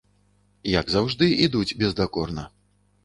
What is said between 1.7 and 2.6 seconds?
бездакорна.